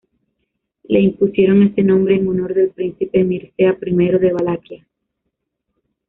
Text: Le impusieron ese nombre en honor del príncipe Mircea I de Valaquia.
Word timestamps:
Le 0.85 0.99
impusieron 0.99 1.61
ese 1.61 1.83
nombre 1.83 2.15
en 2.15 2.27
honor 2.27 2.55
del 2.55 2.71
príncipe 2.71 3.23
Mircea 3.23 3.77
I 3.85 4.17
de 4.19 4.33
Valaquia. 4.33 4.87